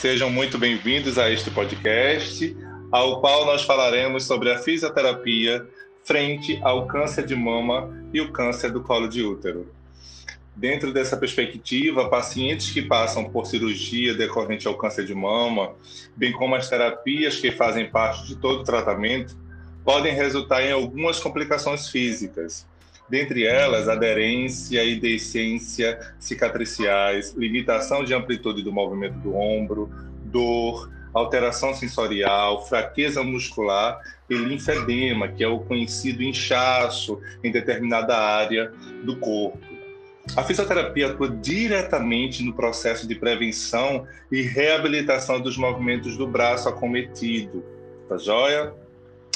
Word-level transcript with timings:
Sejam 0.00 0.30
muito 0.30 0.56
bem-vindos 0.58 1.18
a 1.18 1.28
este 1.28 1.50
podcast, 1.50 2.56
ao 2.92 3.20
qual 3.20 3.44
nós 3.44 3.64
falaremos 3.64 4.22
sobre 4.22 4.48
a 4.52 4.56
fisioterapia 4.56 5.66
frente 6.04 6.56
ao 6.62 6.86
câncer 6.86 7.26
de 7.26 7.34
mama 7.34 7.92
e 8.14 8.20
o 8.20 8.30
câncer 8.30 8.70
do 8.70 8.80
colo 8.80 9.08
de 9.08 9.24
útero. 9.24 9.74
Dentro 10.54 10.92
dessa 10.92 11.16
perspectiva, 11.16 12.08
pacientes 12.08 12.70
que 12.70 12.80
passam 12.80 13.28
por 13.28 13.46
cirurgia 13.46 14.14
decorrente 14.14 14.68
ao 14.68 14.76
câncer 14.76 15.04
de 15.04 15.16
mama, 15.16 15.72
bem 16.14 16.30
como 16.30 16.54
as 16.54 16.68
terapias 16.68 17.34
que 17.34 17.50
fazem 17.50 17.90
parte 17.90 18.24
de 18.28 18.36
todo 18.36 18.60
o 18.60 18.64
tratamento, 18.64 19.36
podem 19.84 20.14
resultar 20.14 20.62
em 20.62 20.70
algumas 20.70 21.18
complicações 21.18 21.88
físicas, 21.88 22.64
dentre 23.08 23.44
elas 23.44 23.88
aderência 23.88 24.84
e 24.84 24.98
decência 24.98 25.98
cicatriciais, 26.18 27.34
limitação 27.34 28.04
de 28.04 28.14
amplitude 28.14 28.62
do 28.62 28.72
movimento 28.72 29.18
do 29.18 29.34
ombro, 29.34 29.90
dor, 30.24 30.90
alteração 31.12 31.74
sensorial, 31.74 32.66
fraqueza 32.66 33.22
muscular 33.22 34.00
e 34.28 34.34
linfedema, 34.34 35.28
que 35.28 35.42
é 35.42 35.48
o 35.48 35.60
conhecido 35.60 36.22
inchaço 36.22 37.20
em 37.42 37.50
determinada 37.50 38.16
área 38.16 38.72
do 39.04 39.16
corpo. 39.16 39.58
A 40.36 40.42
fisioterapia 40.42 41.08
atua 41.08 41.30
diretamente 41.30 42.42
no 42.42 42.52
processo 42.52 43.08
de 43.08 43.14
prevenção 43.14 44.06
e 44.30 44.42
reabilitação 44.42 45.40
dos 45.40 45.56
movimentos 45.56 46.16
do 46.18 46.26
braço 46.26 46.68
acometido. 46.68 47.64
Tá 48.08 48.18
joia? 48.18 48.74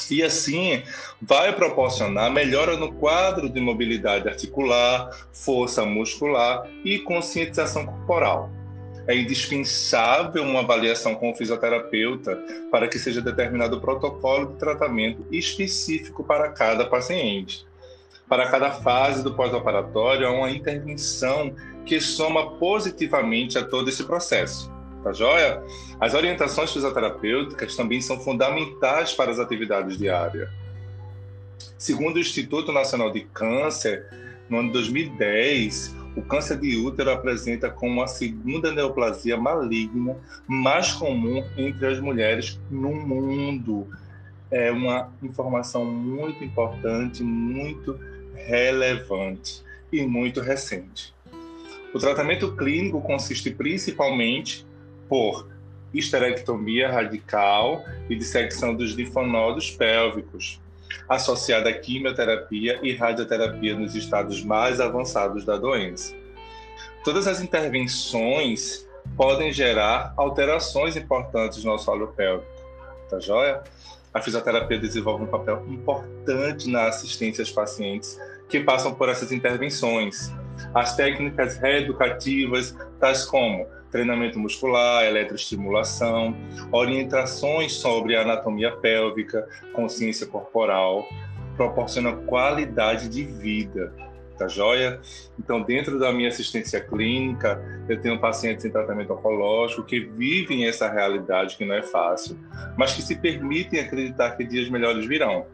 E 0.09 0.21
assim 0.21 0.83
vai 1.21 1.53
proporcionar 1.53 2.31
melhora 2.31 2.75
no 2.77 2.91
quadro 2.93 3.49
de 3.49 3.59
mobilidade 3.59 4.27
articular, 4.27 5.09
força 5.31 5.85
muscular 5.85 6.67
e 6.83 6.99
conscientização 6.99 7.85
corporal. 7.85 8.49
É 9.05 9.15
indispensável 9.15 10.43
uma 10.43 10.61
avaliação 10.61 11.15
com 11.15 11.31
o 11.31 11.35
fisioterapeuta 11.35 12.37
para 12.71 12.87
que 12.87 12.97
seja 12.97 13.21
determinado 13.21 13.77
o 13.77 13.81
protocolo 13.81 14.53
de 14.53 14.57
tratamento 14.57 15.25
específico 15.29 16.23
para 16.23 16.49
cada 16.49 16.85
paciente. 16.85 17.65
Para 18.29 18.49
cada 18.49 18.71
fase 18.71 19.21
do 19.21 19.33
pós-operatório, 19.33 20.25
há 20.25 20.31
uma 20.31 20.49
intervenção 20.49 21.53
que 21.85 21.99
soma 21.99 22.51
positivamente 22.51 23.57
a 23.57 23.65
todo 23.65 23.89
esse 23.89 24.05
processo. 24.05 24.72
Tá 25.03 25.11
joia? 25.11 25.61
As 25.99 26.13
orientações 26.13 26.71
fisioterapêuticas 26.71 27.75
também 27.75 27.99
são 27.99 28.19
fundamentais 28.19 29.13
para 29.13 29.31
as 29.31 29.39
atividades 29.39 29.97
diárias. 29.97 30.49
Segundo 31.77 32.15
o 32.15 32.19
Instituto 32.19 32.71
Nacional 32.71 33.11
de 33.11 33.21
Câncer, 33.21 34.07
no 34.49 34.59
ano 34.59 34.67
de 34.67 34.73
2010, 34.73 35.95
o 36.15 36.21
câncer 36.21 36.59
de 36.59 36.77
útero 36.77 37.11
apresenta 37.11 37.69
como 37.69 38.01
a 38.01 38.07
segunda 38.07 38.71
neoplasia 38.71 39.35
maligna 39.35 40.15
mais 40.47 40.93
comum 40.93 41.43
entre 41.57 41.87
as 41.87 41.99
mulheres 41.99 42.59
no 42.69 42.93
mundo. 42.93 43.87
É 44.49 44.71
uma 44.71 45.11
informação 45.21 45.83
muito 45.83 46.43
importante, 46.43 47.23
muito 47.23 47.99
relevante 48.35 49.63
e 49.91 50.05
muito 50.05 50.39
recente. 50.39 51.13
O 51.93 51.99
tratamento 51.99 52.55
clínico 52.55 53.01
consiste 53.01 53.51
principalmente 53.51 54.65
por 55.13 55.47
histerectomia 55.93 56.89
radical 56.89 57.85
e 58.09 58.15
dissecção 58.15 58.73
dos 58.73 58.93
linfonodos 58.93 59.69
pélvicos, 59.69 60.59
associada 61.07 61.69
à 61.69 61.73
quimioterapia 61.73 62.79
e 62.81 62.95
radioterapia 62.95 63.75
nos 63.75 63.93
estados 63.93 64.43
mais 64.43 64.81
avançados 64.81 65.45
da 65.45 65.55
doença. 65.55 66.15
Todas 67.03 67.27
as 67.27 67.41
intervenções 67.41 68.89
podem 69.15 69.53
gerar 69.53 70.15
alterações 70.17 70.95
importantes 70.95 71.63
no 71.63 71.75
assoalho 71.75 72.07
pélvico, 72.07 72.51
tá 73.07 73.19
joia? 73.19 73.61
A 74.11 74.19
fisioterapia 74.19 74.79
desenvolve 74.79 75.25
um 75.25 75.27
papel 75.27 75.63
importante 75.67 76.67
na 76.67 76.87
assistência 76.87 77.43
aos 77.43 77.51
pacientes 77.51 78.19
que 78.49 78.61
passam 78.61 78.95
por 78.95 79.09
essas 79.09 79.31
intervenções. 79.31 80.33
As 80.73 80.95
técnicas 80.95 81.57
reeducativas, 81.57 82.75
tais 82.99 83.25
como 83.25 83.67
treinamento 83.93 84.39
muscular, 84.39 85.05
eletroestimulação, 85.05 86.35
orientações 86.71 87.73
sobre 87.73 88.15
anatomia 88.15 88.71
pélvica, 88.71 89.47
consciência 89.71 90.25
corporal, 90.25 91.07
proporciona 91.55 92.11
qualidade 92.11 93.07
de 93.07 93.23
vida, 93.23 93.93
tá 94.35 94.47
joia? 94.47 94.99
Então, 95.37 95.61
dentro 95.61 95.99
da 95.99 96.11
minha 96.11 96.27
assistência 96.27 96.81
clínica, 96.81 97.63
eu 97.87 98.01
tenho 98.01 98.19
pacientes 98.19 98.65
em 98.65 98.71
tratamento 98.71 99.13
oncológico 99.13 99.83
que 99.83 99.99
vivem 99.99 100.65
essa 100.65 100.89
realidade 100.89 101.55
que 101.55 101.63
não 101.63 101.75
é 101.75 101.83
fácil, 101.83 102.35
mas 102.75 102.93
que 102.93 103.01
se 103.03 103.15
permitem 103.15 103.79
acreditar 103.79 104.31
que 104.31 104.43
dias 104.43 104.67
melhores 104.69 105.05
virão. 105.05 105.45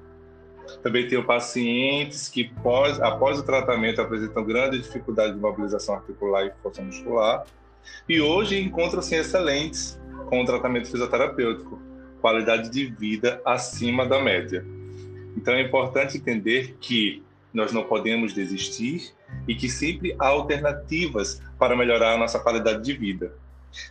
Também 0.81 1.07
tenho 1.09 1.25
pacientes 1.25 2.29
que, 2.29 2.45
pós, 2.63 3.01
após 3.01 3.37
o 3.37 3.43
tratamento, 3.43 4.01
apresentam 4.01 4.45
grande 4.45 4.79
dificuldade 4.79 5.33
de 5.33 5.39
mobilização 5.39 5.95
articular 5.95 6.45
e 6.45 6.51
força 6.61 6.81
muscular, 6.81 7.43
e 8.07 8.19
hoje 8.19 8.59
encontram-se 8.59 9.15
excelentes 9.15 9.99
com 10.27 10.41
o 10.41 10.45
tratamento 10.45 10.89
fisioterapêutico, 10.89 11.79
qualidade 12.21 12.69
de 12.69 12.85
vida 12.85 13.41
acima 13.45 14.05
da 14.05 14.21
média. 14.21 14.65
Então 15.35 15.53
é 15.53 15.61
importante 15.61 16.17
entender 16.17 16.75
que 16.79 17.23
nós 17.53 17.71
não 17.71 17.83
podemos 17.83 18.33
desistir 18.33 19.11
e 19.47 19.55
que 19.55 19.69
sempre 19.69 20.15
há 20.19 20.27
alternativas 20.27 21.41
para 21.57 21.75
melhorar 21.75 22.13
a 22.13 22.17
nossa 22.17 22.39
qualidade 22.39 22.83
de 22.83 22.93
vida. 22.93 23.33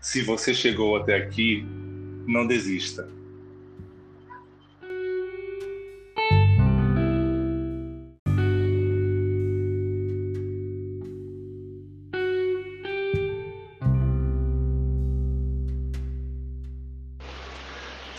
Se 0.00 0.22
você 0.22 0.54
chegou 0.54 0.96
até 0.96 1.16
aqui, 1.16 1.66
não 2.26 2.46
desista. 2.46 3.08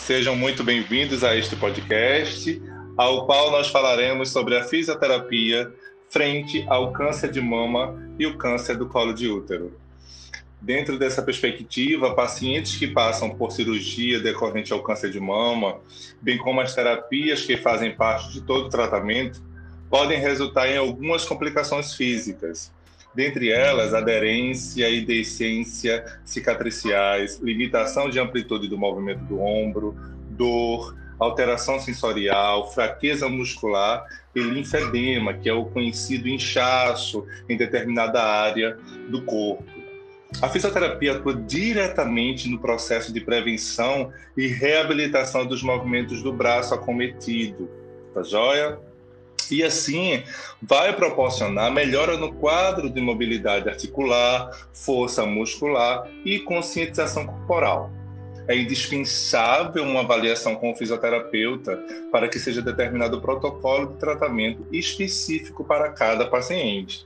Sejam 0.10 0.36
muito 0.36 0.64
bem-vindos 0.64 1.24
a 1.24 1.36
este 1.36 1.56
podcast, 1.56 2.60
ao 2.98 3.28
qual 3.28 3.52
nós 3.52 3.68
falaremos 3.68 4.32
sobre 4.32 4.58
a 4.58 4.64
fisioterapia 4.64 5.72
frente 6.10 6.66
ao 6.68 6.92
câncer 6.92 7.30
de 7.30 7.40
mama 7.40 7.96
e 8.18 8.26
o 8.26 8.36
câncer 8.36 8.76
do 8.76 8.88
colo 8.88 9.14
de 9.14 9.30
útero. 9.30 9.80
Dentro 10.60 10.98
dessa 10.98 11.22
perspectiva, 11.22 12.16
pacientes 12.16 12.76
que 12.76 12.88
passam 12.88 13.30
por 13.30 13.52
cirurgia 13.52 14.20
decorrente 14.20 14.74
ao 14.74 14.82
câncer 14.82 15.12
de 15.12 15.20
mama, 15.20 15.80
bem 16.20 16.40
como 16.40 16.60
as 16.60 16.74
terapias 16.74 17.46
que 17.46 17.56
fazem 17.56 17.96
parte 17.96 18.34
de 18.34 18.42
todo 18.42 18.66
o 18.66 18.70
tratamento, 18.70 19.44
podem 19.92 20.20
resultar 20.20 20.68
em 20.70 20.78
algumas 20.78 21.24
complicações 21.24 21.94
físicas, 21.94 22.72
dentre 23.14 23.50
elas 23.50 23.94
aderência 23.94 24.90
e 24.90 25.06
decência 25.06 26.06
cicatriciais, 26.24 27.40
limitação 27.40 28.10
de 28.10 28.20
amplitude 28.20 28.68
do 28.68 28.78
movimento 28.78 29.24
do 29.24 29.42
ombro, 29.42 29.96
dor, 30.32 30.96
alteração 31.20 31.80
sensorial, 31.80 32.72
fraqueza 32.72 33.28
muscular 33.28 34.06
e 34.34 34.40
linfedema, 34.40 35.34
que 35.34 35.50
é 35.50 35.54
o 35.54 35.66
conhecido 35.66 36.30
inchaço 36.30 37.26
em 37.50 37.58
determinada 37.58 38.24
área 38.24 38.78
do 39.10 39.22
corpo. 39.24 39.66
A 40.42 40.48
fisioterapia 40.48 41.14
atua 41.14 41.34
diretamente 41.34 42.48
no 42.48 42.60
processo 42.60 43.12
de 43.12 43.20
prevenção 43.20 44.14
e 44.38 44.48
reabilitação 44.48 45.46
dos 45.46 45.64
movimentos 45.64 46.22
do 46.22 46.32
braço 46.32 46.74
acometido, 46.74 47.70
tá 48.14 48.22
joia? 48.22 48.80
E 49.52 49.64
assim 49.64 50.24
vai 50.62 50.96
proporcionar 50.96 51.72
melhora 51.72 52.18
no 52.18 52.34
quadro 52.34 52.90
de 52.90 53.02
mobilidade 53.02 53.70
articular, 53.70 54.52
força 54.74 55.26
muscular 55.26 56.08
e 56.26 56.40
conscientização 56.40 57.26
corporal. 57.26 57.92
É 58.48 58.56
indispensável 58.56 59.84
uma 59.84 60.00
avaliação 60.00 60.56
com 60.56 60.72
o 60.72 60.76
fisioterapeuta 60.76 61.80
para 62.12 62.28
que 62.28 62.40
seja 62.40 62.62
determinado 62.62 63.18
o 63.18 63.22
protocolo 63.22 63.94
de 63.94 64.00
tratamento 64.00 64.66
específico 64.72 65.64
para 65.64 65.90
cada 65.90 66.26
paciente. 66.26 67.06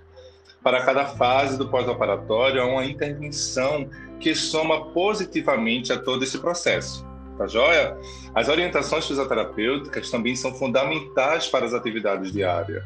Para 0.64 0.86
cada 0.86 1.06
fase 1.06 1.58
do 1.58 1.68
pós-operatório, 1.68 2.62
há 2.62 2.66
uma 2.66 2.86
intervenção 2.86 3.90
que 4.22 4.34
soma 4.34 4.86
positivamente 4.94 5.92
a 5.92 6.00
todo 6.00 6.24
esse 6.24 6.38
processo. 6.38 7.06
Tá 7.38 7.48
joia? 7.48 7.98
As 8.34 8.48
orientações 8.48 9.08
fisioterapêuticas 9.08 10.10
também 10.10 10.36
são 10.36 10.54
fundamentais 10.54 11.48
para 11.48 11.66
as 11.66 11.74
atividades 11.74 12.32
diárias. 12.32 12.84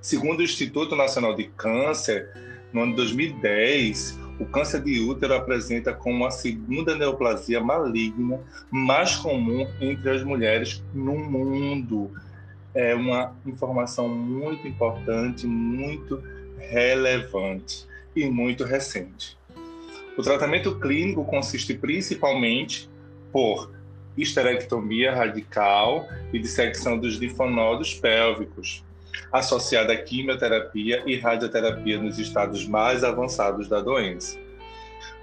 Segundo 0.00 0.40
o 0.40 0.42
Instituto 0.42 0.96
Nacional 0.96 1.34
de 1.34 1.44
Câncer, 1.44 2.28
no 2.72 2.82
ano 2.82 2.92
de 2.92 2.96
2010, 2.96 4.18
o 4.40 4.46
câncer 4.46 4.82
de 4.82 5.00
útero 5.00 5.34
apresenta 5.34 5.92
como 5.92 6.26
a 6.26 6.30
segunda 6.30 6.96
neoplasia 6.96 7.60
maligna 7.60 8.40
mais 8.70 9.14
comum 9.16 9.68
entre 9.80 10.10
as 10.10 10.24
mulheres 10.24 10.82
no 10.92 11.16
mundo. 11.16 12.10
É 12.74 12.94
uma 12.94 13.36
informação 13.46 14.08
muito 14.08 14.66
importante, 14.66 15.46
muito 15.46 16.20
relevante 16.58 17.86
e 18.16 18.28
muito 18.28 18.64
recente. 18.64 19.38
O 20.16 20.22
tratamento 20.22 20.78
clínico 20.80 21.24
consiste 21.24 21.74
principalmente 21.74 22.90
por 23.32 23.70
histerectomia 24.16 25.14
radical 25.14 26.06
e 26.32 26.38
dissecção 26.38 26.98
dos 26.98 27.16
linfonodos 27.16 27.94
pélvicos, 27.94 28.84
associada 29.32 29.92
a 29.92 29.96
quimioterapia 29.96 31.02
e 31.06 31.18
radioterapia 31.18 31.98
nos 31.98 32.18
estados 32.18 32.66
mais 32.66 33.02
avançados 33.02 33.68
da 33.68 33.80
doença. 33.80 34.38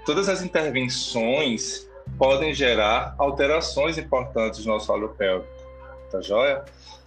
Todas 0.04 0.28
as 0.28 0.42
intervenções 0.42 1.88
podem 2.18 2.52
gerar 2.52 3.14
alterações 3.18 3.96
importantes 3.96 4.66
no 4.66 4.80
solo 4.80 5.10
pélvico, 5.10 5.52
tá 6.10 6.20
joia? 6.20 6.64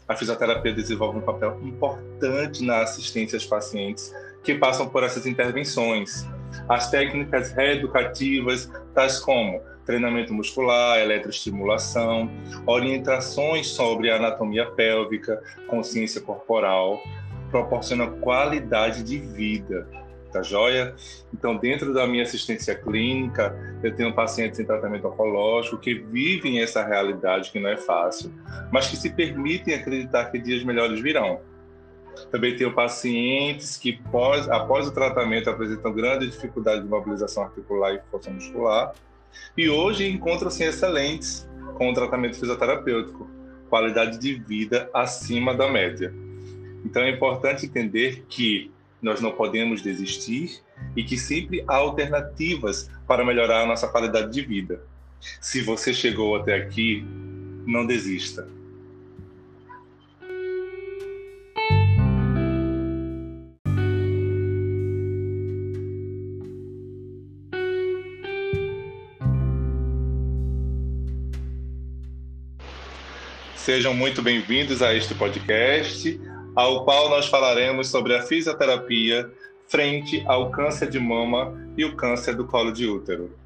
A 0.07 0.15
fisioterapia 0.15 0.73
desenvolve 0.73 1.19
um 1.19 1.21
papel 1.21 1.59
importante 1.63 2.63
na 2.63 2.81
assistência 2.81 3.35
aos 3.35 3.45
pacientes 3.45 4.13
que 4.43 4.55
passam 4.55 4.87
por 4.87 5.03
essas 5.03 5.25
intervenções. 5.25 6.25
As 6.67 6.91
técnicas 6.91 7.51
reeducativas, 7.51 8.69
tais 8.93 9.19
como 9.19 9.61
treinamento 9.85 10.33
muscular, 10.33 10.99
eletroestimulação, 10.99 12.29
orientações 12.65 13.67
sobre 13.67 14.09
anatomia 14.11 14.65
pélvica, 14.65 15.41
consciência 15.67 16.21
corporal, 16.21 17.01
proporcionam 17.49 18.19
qualidade 18.19 19.03
de 19.03 19.19
vida, 19.19 19.87
tá 20.31 20.41
joia? 20.41 20.95
Então, 21.33 21.55
dentro 21.55 21.93
da 21.93 22.07
minha 22.07 22.23
assistência 22.23 22.73
clínica, 22.73 23.55
eu 23.83 23.95
tenho 23.95 24.13
pacientes 24.13 24.59
em 24.59 24.65
tratamento 24.65 25.07
oncológico 25.07 25.77
que 25.77 25.93
vivem 25.93 26.61
essa 26.61 26.83
realidade 26.83 27.51
que 27.51 27.59
não 27.59 27.69
é 27.69 27.77
fácil, 27.77 28.33
mas 28.71 28.87
que 28.87 28.97
se 28.97 29.11
permitem 29.11 29.75
acreditar 29.75 30.25
que 30.25 30.39
dias 30.39 30.63
melhores 30.63 30.99
virão. 30.99 31.41
Também 32.31 32.55
tenho 32.55 32.73
pacientes 32.73 33.77
que, 33.77 33.93
pós, 34.11 34.49
após 34.49 34.87
o 34.87 34.91
tratamento, 34.91 35.49
apresentam 35.49 35.93
grande 35.93 36.27
dificuldade 36.27 36.81
de 36.81 36.87
mobilização 36.87 37.43
articular 37.43 37.93
e 37.93 38.01
força 38.09 38.29
muscular, 38.29 38.93
e 39.57 39.69
hoje 39.69 40.07
encontram-se 40.07 40.63
excelentes 40.63 41.47
com 41.75 41.89
o 41.89 41.93
tratamento 41.93 42.39
fisioterapêutico, 42.39 43.29
qualidade 43.69 44.17
de 44.19 44.33
vida 44.33 44.89
acima 44.93 45.53
da 45.53 45.71
média. 45.71 46.13
Então 46.85 47.01
é 47.01 47.09
importante 47.09 47.65
entender 47.65 48.25
que 48.29 48.71
nós 49.01 49.19
não 49.19 49.31
podemos 49.31 49.81
desistir 49.81 50.61
e 50.95 51.03
que 51.03 51.17
sempre 51.17 51.63
há 51.67 51.75
alternativas 51.75 52.89
para 53.07 53.25
melhorar 53.25 53.61
a 53.61 53.65
nossa 53.65 53.87
qualidade 53.87 54.31
de 54.31 54.41
vida. 54.41 54.81
Se 55.41 55.61
você 55.61 55.93
chegou 55.93 56.35
até 56.35 56.55
aqui, 56.55 57.05
não 57.65 57.85
desista. 57.85 58.47
Sejam 73.63 73.93
muito 73.93 74.21
bem-vindos 74.21 74.81
a 74.81 74.93
este 74.93 75.15
podcast, 75.15 76.19
ao 76.53 76.83
qual 76.83 77.09
nós 77.09 77.27
falaremos 77.27 77.87
sobre 77.87 78.13
a 78.13 78.21
fisioterapia 78.21 79.31
frente 79.69 80.21
ao 80.27 80.51
câncer 80.51 80.89
de 80.89 80.99
mama 80.99 81.57
e 81.77 81.85
o 81.85 81.95
câncer 81.95 82.35
do 82.35 82.45
colo 82.45 82.73
de 82.73 82.85
útero. 82.85 83.39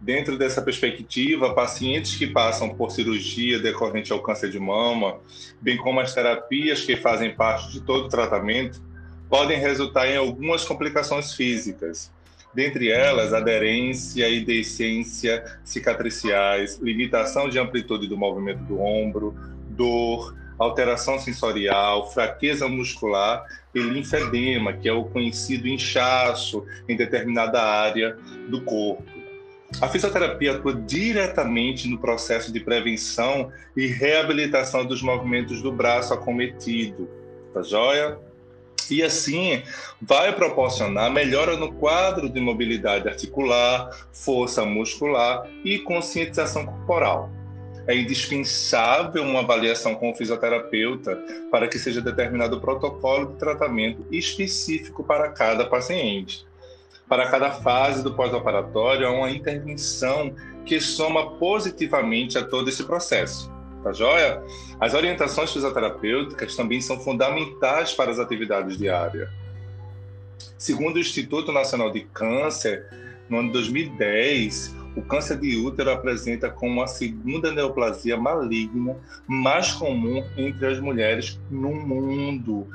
Dentro 0.00 0.38
dessa 0.38 0.62
perspectiva, 0.62 1.52
pacientes 1.52 2.16
que 2.16 2.26
passam 2.26 2.70
por 2.70 2.90
cirurgia 2.90 3.58
decorrente 3.58 4.14
ao 4.14 4.22
câncer 4.22 4.48
de 4.48 4.58
mama, 4.58 5.18
bem 5.60 5.76
como 5.76 6.00
as 6.00 6.14
terapias 6.14 6.80
que 6.80 6.96
fazem 6.96 7.36
parte 7.36 7.70
de 7.70 7.82
todo 7.82 8.06
o 8.06 8.08
tratamento, 8.08 8.80
podem 9.28 9.58
resultar 9.58 10.08
em 10.08 10.16
algumas 10.16 10.64
complicações 10.64 11.34
físicas, 11.34 12.10
dentre 12.54 12.90
elas 12.90 13.32
aderência 13.32 14.28
e 14.28 14.44
decência 14.44 15.44
cicatriciais, 15.64 16.78
limitação 16.78 17.48
de 17.48 17.58
amplitude 17.58 18.06
do 18.06 18.16
movimento 18.16 18.62
do 18.64 18.80
ombro, 18.80 19.34
dor, 19.70 20.34
alteração 20.58 21.18
sensorial, 21.18 22.10
fraqueza 22.12 22.68
muscular 22.68 23.44
e 23.74 23.80
linfedema, 23.80 24.72
que 24.72 24.88
é 24.88 24.92
o 24.92 25.04
conhecido 25.04 25.66
inchaço 25.66 26.64
em 26.88 26.96
determinada 26.96 27.60
área 27.60 28.16
do 28.48 28.62
corpo. 28.62 29.02
A 29.80 29.88
fisioterapia 29.88 30.52
atua 30.52 30.74
diretamente 30.74 31.88
no 31.88 31.98
processo 31.98 32.52
de 32.52 32.60
prevenção 32.60 33.50
e 33.76 33.86
reabilitação 33.86 34.84
dos 34.84 35.02
movimentos 35.02 35.60
do 35.60 35.72
braço 35.72 36.14
acometido, 36.14 37.08
tá 37.52 37.62
joia? 37.62 38.18
E 38.90 39.02
assim 39.02 39.62
vai 40.00 40.34
proporcionar 40.34 41.10
melhora 41.10 41.56
no 41.56 41.72
quadro 41.72 42.28
de 42.28 42.40
mobilidade 42.40 43.08
articular, 43.08 43.90
força 44.12 44.64
muscular 44.64 45.46
e 45.64 45.78
conscientização 45.78 46.66
corporal. 46.66 47.30
É 47.86 47.94
indispensável 47.94 49.22
uma 49.22 49.40
avaliação 49.40 49.94
com 49.94 50.10
o 50.10 50.14
fisioterapeuta 50.14 51.18
para 51.50 51.68
que 51.68 51.78
seja 51.78 52.00
determinado 52.00 52.56
o 52.56 52.60
protocolo 52.60 53.32
de 53.32 53.38
tratamento 53.38 54.06
específico 54.10 55.04
para 55.04 55.28
cada 55.30 55.66
paciente. 55.66 56.46
Para 57.06 57.28
cada 57.28 57.50
fase 57.50 58.02
do 58.02 58.14
pós-operatório, 58.14 59.06
há 59.06 59.10
uma 59.10 59.30
intervenção 59.30 60.34
que 60.64 60.80
soma 60.80 61.32
positivamente 61.32 62.38
a 62.38 62.44
todo 62.44 62.70
esse 62.70 62.84
processo 62.84 63.53
tá 63.84 63.92
joia? 63.92 64.42
As 64.80 64.94
orientações 64.94 65.52
fisioterapêuticas 65.52 66.56
também 66.56 66.80
são 66.80 66.98
fundamentais 66.98 67.92
para 67.92 68.10
as 68.10 68.18
atividades 68.18 68.78
diárias. 68.78 69.28
Segundo 70.56 70.96
o 70.96 70.98
Instituto 70.98 71.52
Nacional 71.52 71.90
de 71.92 72.00
Câncer, 72.00 72.88
no 73.28 73.38
ano 73.38 73.48
de 73.48 73.52
2010, 73.54 74.74
o 74.96 75.02
câncer 75.02 75.38
de 75.38 75.56
útero 75.56 75.90
apresenta 75.90 76.48
como 76.48 76.82
a 76.82 76.86
segunda 76.86 77.52
neoplasia 77.52 78.16
maligna 78.16 78.96
mais 79.26 79.72
comum 79.72 80.24
entre 80.36 80.66
as 80.66 80.80
mulheres 80.80 81.38
no 81.50 81.74
mundo. 81.74 82.66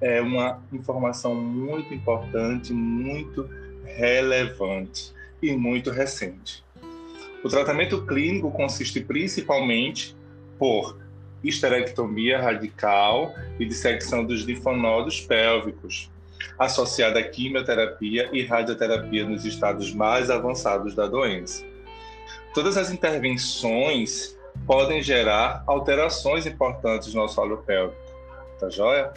É 0.00 0.20
uma 0.20 0.62
informação 0.72 1.34
muito 1.34 1.92
importante, 1.92 2.72
muito 2.72 3.48
relevante 3.84 5.12
e 5.42 5.52
muito 5.56 5.90
recente. 5.90 6.64
O 7.42 7.48
tratamento 7.48 8.04
clínico 8.06 8.50
consiste 8.50 9.00
principalmente 9.00 10.16
por 10.58 10.98
histerectomia 11.42 12.40
radical 12.40 13.34
e 13.58 13.66
dissecção 13.66 14.24
dos 14.24 14.42
linfonodos 14.42 15.20
pélvicos, 15.20 16.10
associada 16.58 17.20
a 17.20 17.22
quimioterapia 17.22 18.30
e 18.32 18.44
radioterapia 18.44 19.26
nos 19.26 19.44
estados 19.44 19.92
mais 19.92 20.30
avançados 20.30 20.94
da 20.94 21.06
doença. 21.06 21.64
Todas 22.54 22.76
as 22.76 22.90
intervenções 22.90 24.38
podem 24.66 25.02
gerar 25.02 25.62
alterações 25.66 26.46
importantes 26.46 27.12
no 27.12 27.28
solo 27.28 27.58
pélvico, 27.58 28.00
tá 28.58 28.70
joia? 28.70 29.12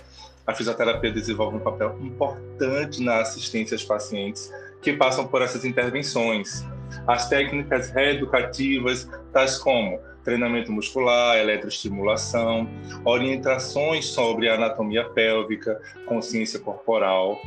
A 0.45 0.53
fisioterapia 0.53 1.11
desenvolve 1.11 1.57
um 1.57 1.59
papel 1.59 1.97
importante 2.01 3.01
na 3.01 3.19
assistência 3.19 3.75
aos 3.75 3.83
pacientes 3.83 4.51
que 4.81 4.93
passam 4.93 5.27
por 5.27 5.41
essas 5.41 5.65
intervenções. 5.65 6.65
As 7.05 7.27
técnicas 7.27 7.89
reeducativas, 7.89 9.09
tais 9.33 9.57
como 9.57 9.99
treinamento 10.27 10.73
muscular, 10.73 11.37
eletroestimulação, 11.37 12.69
orientações 13.05 14.07
sobre 14.07 14.49
anatomia 14.49 15.05
pélvica, 15.05 15.79
consciência 16.05 16.59
corporal, 16.59 17.39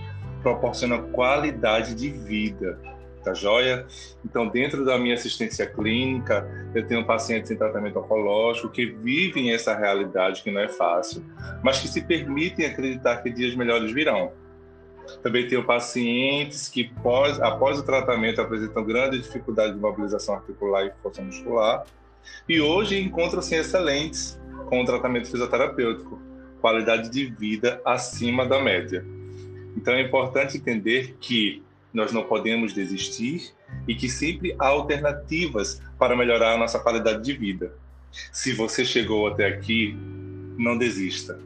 proporciona 0.43 0.97
qualidade 0.97 1.95
de 1.95 2.09
vida, 2.09 2.81
tá 3.23 3.35
joia? 3.35 3.87
Então, 4.25 4.49
dentro 4.49 4.83
da 4.83 4.97
minha 4.97 5.13
assistência 5.13 5.67
clínica, 5.67 6.49
eu 6.75 6.87
tenho 6.87 7.05
pacientes 7.05 7.51
em 7.51 7.57
tratamento 7.57 7.99
oncológico 7.99 8.71
que 8.71 8.87
vivem 8.87 9.53
essa 9.53 9.77
realidade 9.77 10.43
que 10.43 10.51
não 10.51 10.63
é 10.63 10.69
fácil, 10.69 11.23
mas 11.63 11.81
que 11.81 11.87
se 11.87 12.01
permitem 12.01 12.65
acreditar 12.65 13.19
que 13.19 13.29
dias 13.29 13.55
melhores 13.55 13.93
virão. 13.93 14.33
Também 15.23 15.47
tenho 15.47 15.67
pacientes 15.67 16.67
que, 16.67 16.85
pós, 17.03 17.39
após 17.43 17.79
o 17.79 17.83
tratamento, 17.83 18.41
apresentam 18.41 18.83
grande 18.87 19.19
dificuldade 19.19 19.75
de 19.75 19.79
mobilização 19.79 20.37
articular 20.37 20.87
e 20.87 20.93
força 21.03 21.21
muscular, 21.21 21.85
e 22.49 22.61
hoje 22.61 23.01
encontram-se 23.01 23.55
excelentes 23.55 24.39
com 24.67 24.83
o 24.83 24.85
tratamento 24.85 25.31
fisioterapêutico, 25.31 26.21
qualidade 26.61 27.11
de 27.11 27.27
vida 27.27 27.81
acima 27.85 28.47
da 28.47 28.63
média. 28.63 29.05
Então 29.77 29.95
é 29.95 30.03
importante 30.03 30.57
entender 30.57 31.17
que 31.21 31.63
nós 31.93 32.13
não 32.13 32.23
podemos 32.23 32.73
desistir 32.73 33.53
e 33.87 33.95
que 33.95 34.09
sempre 34.09 34.55
há 34.59 34.69
alternativas 34.69 35.81
para 35.99 36.17
melhorar 36.17 36.55
a 36.55 36.59
nossa 36.59 36.79
qualidade 36.79 37.23
de 37.23 37.33
vida. 37.33 37.73
Se 38.33 38.53
você 38.53 38.85
chegou 38.85 39.27
até 39.27 39.47
aqui, 39.47 39.97
não 40.57 40.77
desista. 40.77 41.39